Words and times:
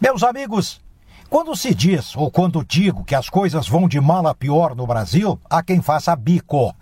Meus 0.00 0.22
amigos, 0.22 0.80
quando 1.28 1.56
se 1.56 1.74
diz 1.74 2.14
ou 2.14 2.30
quando 2.30 2.64
digo 2.64 3.02
que 3.02 3.16
as 3.16 3.28
coisas 3.28 3.66
vão 3.66 3.88
de 3.88 4.00
mal 4.00 4.24
a 4.28 4.34
pior 4.34 4.76
no 4.76 4.86
Brasil, 4.86 5.40
há 5.50 5.60
quem 5.60 5.82
faça 5.82 6.14
bico. 6.14 6.72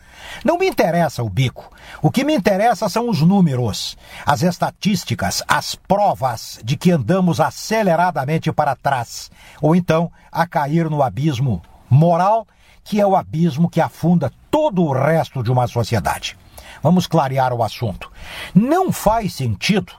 Não 0.45 0.59
me 0.59 0.69
interessa 0.69 1.23
o 1.23 1.31
bico. 1.31 1.73
O 2.03 2.11
que 2.11 2.23
me 2.23 2.35
interessa 2.35 2.91
são 2.91 3.09
os 3.09 3.23
números, 3.23 3.97
as 4.27 4.43
estatísticas, 4.43 5.43
as 5.49 5.75
provas 5.75 6.61
de 6.63 6.77
que 6.77 6.91
andamos 6.91 7.41
aceleradamente 7.41 8.53
para 8.53 8.77
trás, 8.77 9.31
ou 9.63 9.75
então 9.75 10.13
a 10.31 10.47
cair 10.47 10.91
no 10.91 11.03
abismo 11.03 11.63
moral, 11.89 12.47
que 12.85 13.01
é 13.01 13.07
o 13.07 13.17
abismo 13.17 13.71
que 13.71 13.81
afunda 13.81 14.31
todo 14.51 14.85
o 14.85 14.93
resto 14.93 15.43
de 15.43 15.51
uma 15.51 15.67
sociedade. 15.67 16.37
Vamos 16.83 17.07
clarear 17.07 17.55
o 17.55 17.63
assunto. 17.63 18.13
Não 18.55 18.93
faz 18.93 19.33
sentido 19.33 19.95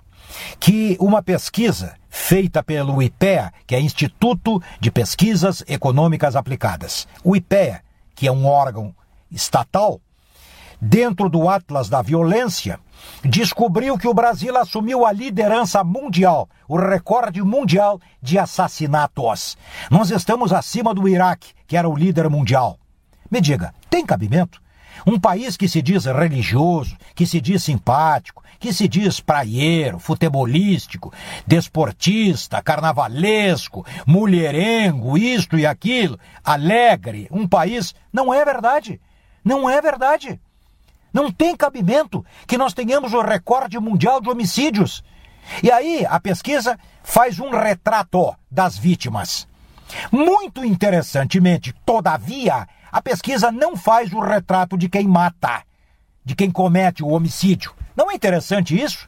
que 0.59 0.95
uma 0.99 1.23
pesquisa 1.23 1.95
feita 2.17 2.63
pelo 2.63 3.01
IPEA, 3.01 3.53
que 3.65 3.75
é 3.75 3.79
Instituto 3.79 4.61
de 4.81 4.91
Pesquisas 4.91 5.63
Econômicas 5.67 6.35
Aplicadas. 6.35 7.07
O 7.23 7.35
IPEA, 7.35 7.81
que 8.15 8.27
é 8.27 8.31
um 8.31 8.45
órgão 8.45 8.93
estatal, 9.31 10.01
dentro 10.81 11.29
do 11.29 11.47
Atlas 11.47 11.87
da 11.87 12.01
Violência, 12.01 12.79
descobriu 13.23 13.97
que 13.97 14.07
o 14.07 14.13
Brasil 14.13 14.57
assumiu 14.57 15.05
a 15.05 15.11
liderança 15.13 15.83
mundial, 15.83 16.49
o 16.67 16.75
recorde 16.75 17.41
mundial 17.41 18.01
de 18.21 18.37
assassinatos. 18.37 19.55
Nós 19.89 20.09
estamos 20.09 20.51
acima 20.51 20.93
do 20.93 21.07
Iraque, 21.07 21.53
que 21.65 21.77
era 21.77 21.87
o 21.87 21.95
líder 21.95 22.29
mundial. 22.29 22.77
Me 23.31 23.39
diga, 23.39 23.73
tem 23.89 24.05
cabimento? 24.05 24.61
Um 25.05 25.19
país 25.19 25.55
que 25.55 25.67
se 25.67 25.81
diz 25.81 26.05
religioso, 26.05 26.97
que 27.15 27.25
se 27.25 27.39
diz 27.39 27.63
simpático, 27.63 28.43
que 28.59 28.73
se 28.73 28.87
diz 28.87 29.19
praieiro, 29.19 29.99
futebolístico, 29.99 31.13
desportista, 31.45 32.61
carnavalesco, 32.61 33.85
mulherengo, 34.05 35.17
isto 35.17 35.57
e 35.57 35.65
aquilo, 35.65 36.19
alegre, 36.43 37.27
um 37.31 37.47
país. 37.47 37.93
Não 38.11 38.33
é 38.33 38.43
verdade. 38.43 38.99
Não 39.43 39.69
é 39.69 39.81
verdade. 39.81 40.39
Não 41.13 41.31
tem 41.31 41.55
cabimento 41.55 42.25
que 42.45 42.57
nós 42.57 42.73
tenhamos 42.73 43.13
o 43.13 43.21
recorde 43.21 43.79
mundial 43.79 44.19
de 44.21 44.29
homicídios. 44.29 45.03
E 45.63 45.71
aí 45.71 46.05
a 46.07 46.19
pesquisa 46.19 46.77
faz 47.03 47.39
um 47.39 47.49
retrato 47.49 48.35
das 48.51 48.77
vítimas. 48.77 49.47
Muito 50.11 50.65
interessantemente, 50.65 51.73
todavia, 51.85 52.67
a 52.91 53.01
pesquisa 53.01 53.51
não 53.51 53.75
faz 53.75 54.11
o 54.11 54.19
retrato 54.19 54.77
de 54.77 54.89
quem 54.89 55.07
mata, 55.07 55.63
de 56.23 56.35
quem 56.35 56.49
comete 56.51 57.03
o 57.03 57.09
homicídio. 57.09 57.73
Não 57.95 58.11
é 58.11 58.15
interessante 58.15 58.79
isso? 58.79 59.07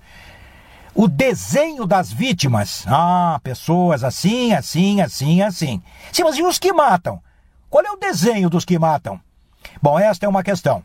O 0.95 1.07
desenho 1.07 1.85
das 1.85 2.11
vítimas. 2.11 2.85
Ah, 2.87 3.39
pessoas 3.43 4.03
assim, 4.03 4.53
assim, 4.53 5.01
assim, 5.01 5.41
assim. 5.41 5.81
Sim, 6.11 6.23
mas 6.23 6.37
e 6.37 6.43
os 6.43 6.57
que 6.57 6.73
matam? 6.73 7.21
Qual 7.69 7.85
é 7.85 7.91
o 7.91 7.97
desenho 7.97 8.49
dos 8.49 8.65
que 8.65 8.79
matam? 8.79 9.19
Bom, 9.81 9.99
esta 9.99 10.25
é 10.25 10.29
uma 10.29 10.43
questão. 10.43 10.83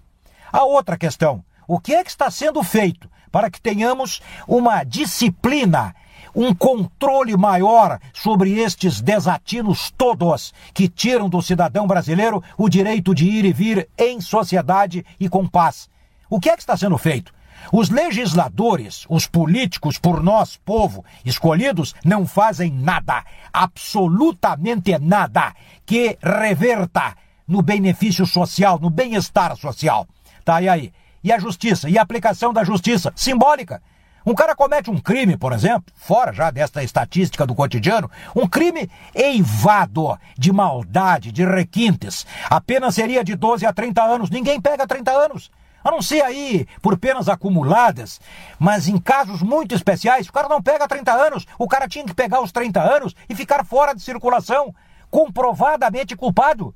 A 0.53 0.64
outra 0.64 0.98
questão: 0.98 1.42
o 1.67 1.81
que 1.81 1.95
é 1.95 2.05
que 2.05 2.11
está 2.11 2.31
sendo 2.31 2.62
feito 2.62 3.11
para 3.33 3.51
que 3.51 3.61
tenhamos 3.61 4.20
uma 4.47 4.84
disciplina 4.84 5.95
um 6.35 6.55
controle 6.55 7.37
maior 7.37 7.99
sobre 8.13 8.59
estes 8.59 9.01
desatinos 9.01 9.93
todos 9.97 10.53
que 10.73 10.89
tiram 10.89 11.29
do 11.29 11.41
cidadão 11.41 11.87
brasileiro 11.87 12.43
o 12.59 12.69
direito 12.69 13.15
de 13.15 13.25
ir 13.27 13.45
e 13.45 13.53
vir 13.53 13.89
em 13.97 14.21
sociedade 14.21 15.05
e 15.21 15.29
com 15.29 15.47
paz. 15.47 15.89
O 16.29 16.41
que 16.41 16.49
é 16.49 16.55
que 16.57 16.63
está 16.63 16.77
sendo 16.77 16.99
feito? 16.99 17.33
Os 17.73 17.89
legisladores, 17.89 19.07
os 19.09 19.27
políticos 19.27 19.99
por 19.99 20.23
nós, 20.23 20.57
povo, 20.57 21.05
escolhidos, 21.25 21.95
não 22.05 22.27
fazem 22.27 22.71
nada, 22.71 23.25
absolutamente 23.53 24.98
nada, 24.98 25.55
que 25.87 26.19
reverta 26.23 27.17
no 27.47 27.63
benefício 27.63 28.27
social, 28.27 28.79
no 28.79 28.91
bem-estar 28.91 29.57
social. 29.57 30.07
Tá, 30.45 30.61
e 30.61 30.69
aí? 30.69 30.93
E 31.23 31.33
a 31.33 31.39
justiça? 31.39 31.89
E 31.89 31.97
a 31.97 32.03
aplicação 32.03 32.53
da 32.53 32.64
justiça? 32.64 33.13
Simbólica. 33.17 33.81
Um 34.27 34.35
cara 34.35 34.55
comete 34.57 34.90
um 34.90 34.98
crime, 34.98 35.36
por 35.36 35.52
exemplo, 35.52 35.92
fora 35.95 36.33
já 36.33 36.51
desta 36.51 36.83
estatística 36.83 37.46
do 37.46 37.55
cotidiano, 37.55 38.11
um 38.35 38.48
crime 38.48 38.90
eivado 39.14 40.18
de 40.39 40.51
maldade, 40.51 41.30
de 41.30 41.45
requintes. 41.45 42.27
A 42.48 42.58
pena 42.58 42.90
seria 42.90 43.23
de 43.23 43.34
12 43.34 43.67
a 43.67 43.73
30 43.73 44.02
anos. 44.02 44.30
Ninguém 44.30 44.58
pega 44.58 44.86
30 44.86 45.11
anos. 45.11 45.51
A 45.84 45.90
não 45.90 46.01
ser 46.01 46.23
aí 46.23 46.67
por 46.80 46.96
penas 46.96 47.29
acumuladas, 47.29 48.18
mas 48.58 48.89
em 48.89 48.96
casos 48.96 49.42
muito 49.42 49.74
especiais, 49.74 50.27
o 50.27 50.33
cara 50.33 50.48
não 50.48 50.63
pega 50.63 50.89
30 50.89 51.13
anos, 51.13 51.46
o 51.58 51.68
cara 51.68 51.86
tinha 51.86 52.07
que 52.07 52.14
pegar 52.14 52.40
os 52.40 52.51
30 52.51 52.80
anos 52.80 53.14
e 53.29 53.34
ficar 53.34 53.63
fora 53.67 53.95
de 53.95 54.01
circulação, 54.01 54.74
comprovadamente 55.11 56.17
culpado. 56.17 56.74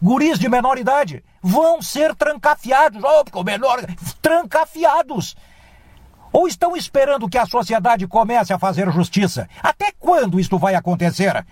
Guris 0.00 0.38
de 0.38 0.48
menor 0.48 0.78
idade 0.78 1.24
vão 1.42 1.82
ser 1.82 2.14
trancafiados, 2.14 3.02
oh, 3.02 3.24
porque 3.24 3.38
o 3.38 3.42
menor, 3.42 3.84
trancafiados. 4.22 5.34
Ou 6.32 6.46
estão 6.46 6.76
esperando 6.76 7.28
que 7.28 7.38
a 7.38 7.46
sociedade 7.46 8.06
comece 8.06 8.52
a 8.52 8.58
fazer 8.58 8.90
justiça? 8.90 9.48
Até 9.62 9.92
quando 9.98 10.40
isto 10.40 10.58
vai 10.58 10.74
acontecer? 10.74 11.44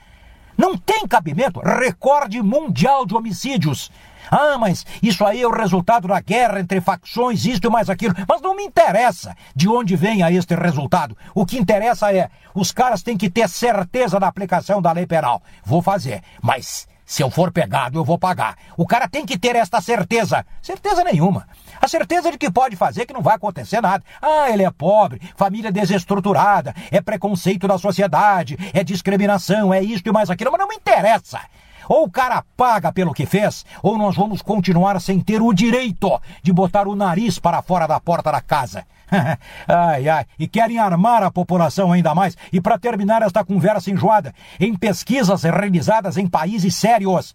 Não 0.56 0.76
tem 0.76 1.06
cabimento 1.06 1.60
recorde 1.60 2.40
mundial 2.42 3.04
de 3.04 3.14
homicídios. 3.14 3.90
Ah, 4.30 4.56
mas 4.58 4.84
isso 5.02 5.24
aí 5.24 5.42
é 5.42 5.46
o 5.46 5.52
resultado 5.52 6.08
da 6.08 6.20
guerra 6.20 6.60
entre 6.60 6.80
facções, 6.80 7.44
isto 7.44 7.66
e 7.66 7.70
mais 7.70 7.90
aquilo. 7.90 8.14
Mas 8.28 8.40
não 8.40 8.56
me 8.56 8.64
interessa 8.64 9.36
de 9.54 9.68
onde 9.68 9.96
venha 9.96 10.30
este 10.30 10.54
resultado. 10.54 11.16
O 11.34 11.44
que 11.44 11.58
interessa 11.58 12.12
é, 12.12 12.28
os 12.54 12.72
caras 12.72 13.02
têm 13.02 13.16
que 13.16 13.30
ter 13.30 13.48
certeza 13.48 14.18
da 14.18 14.28
aplicação 14.28 14.80
da 14.80 14.92
lei 14.92 15.06
penal. 15.06 15.42
Vou 15.64 15.82
fazer, 15.82 16.22
mas 16.42 16.86
se 17.06 17.22
eu 17.22 17.30
for 17.30 17.52
pegado, 17.52 17.98
eu 17.98 18.04
vou 18.04 18.18
pagar. 18.18 18.56
O 18.76 18.86
cara 18.86 19.06
tem 19.06 19.26
que 19.26 19.38
ter 19.38 19.54
esta 19.56 19.80
certeza. 19.80 20.44
Certeza 20.62 21.04
nenhuma. 21.04 21.46
A 21.80 21.86
certeza 21.86 22.30
de 22.30 22.38
que 22.38 22.50
pode 22.50 22.76
fazer 22.76 23.04
que 23.04 23.12
não 23.12 23.20
vai 23.20 23.36
acontecer 23.36 23.80
nada. 23.82 24.02
Ah, 24.22 24.50
ele 24.50 24.64
é 24.64 24.70
pobre, 24.70 25.20
família 25.36 25.70
desestruturada, 25.70 26.74
é 26.90 27.00
preconceito 27.02 27.68
da 27.68 27.76
sociedade, 27.76 28.56
é 28.72 28.82
discriminação, 28.82 29.74
é 29.74 29.82
isto 29.82 30.08
e 30.08 30.12
mais 30.12 30.30
aquilo, 30.30 30.50
mas 30.50 30.60
não 30.60 30.68
me 30.68 30.76
interessa. 30.76 31.40
Ou 31.88 32.04
o 32.04 32.10
cara 32.10 32.44
paga 32.56 32.92
pelo 32.92 33.14
que 33.14 33.26
fez, 33.26 33.64
ou 33.82 33.98
nós 33.98 34.16
vamos 34.16 34.42
continuar 34.42 35.00
sem 35.00 35.20
ter 35.20 35.40
o 35.42 35.52
direito 35.52 36.20
de 36.42 36.52
botar 36.52 36.86
o 36.86 36.94
nariz 36.96 37.38
para 37.38 37.62
fora 37.62 37.86
da 37.86 38.00
porta 38.00 38.32
da 38.32 38.40
casa. 38.40 38.84
ai, 39.68 40.08
ai, 40.08 40.26
e 40.38 40.48
querem 40.48 40.78
armar 40.78 41.22
a 41.22 41.30
população 41.30 41.92
ainda 41.92 42.14
mais. 42.14 42.36
E 42.52 42.60
para 42.60 42.78
terminar 42.78 43.22
esta 43.22 43.44
conversa 43.44 43.90
enjoada, 43.90 44.34
em 44.58 44.74
pesquisas 44.74 45.42
realizadas 45.42 46.16
em 46.16 46.26
países 46.26 46.74
sérios, 46.74 47.34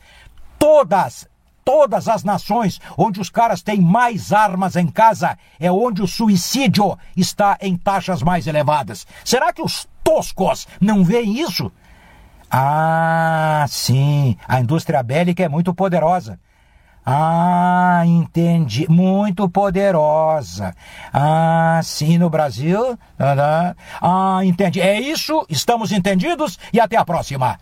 todas 0.57 1.27
todas 1.63 2.07
as 2.07 2.23
nações 2.23 2.81
onde 2.97 3.21
os 3.21 3.29
caras 3.29 3.61
têm 3.61 3.79
mais 3.79 4.33
armas 4.33 4.75
em 4.75 4.88
casa 4.88 5.38
é 5.59 5.71
onde 5.71 6.01
o 6.01 6.07
suicídio 6.07 6.97
está 7.15 7.59
em 7.61 7.77
taxas 7.77 8.23
mais 8.23 8.47
elevadas. 8.47 9.05
Será 9.23 9.53
que 9.53 9.61
os 9.61 9.88
toscos 10.03 10.67
não 10.81 11.03
veem 11.03 11.39
isso? 11.39 11.71
Ah, 12.51 13.65
sim, 13.67 14.35
a 14.47 14.59
indústria 14.59 15.03
bélica 15.03 15.43
é 15.43 15.49
muito 15.49 15.73
poderosa. 15.73 16.39
Ah, 17.05 18.03
entendi. 18.05 18.87
Muito 18.89 19.49
poderosa. 19.49 20.75
Ah, 21.13 21.79
sim, 21.83 22.17
no 22.17 22.29
Brasil. 22.29 22.97
Ah, 24.01 24.41
entendi. 24.43 24.79
É 24.81 24.99
isso, 24.99 25.45
estamos 25.49 25.91
entendidos 25.91 26.59
e 26.71 26.79
até 26.79 26.97
a 26.97 27.05
próxima. 27.05 27.57